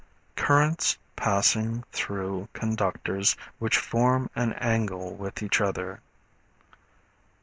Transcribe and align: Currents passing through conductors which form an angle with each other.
Currents 0.35 0.97
passing 1.15 1.83
through 1.91 2.49
conductors 2.53 3.35
which 3.59 3.77
form 3.77 4.31
an 4.33 4.53
angle 4.53 5.13
with 5.13 5.43
each 5.43 5.61
other. 5.61 6.01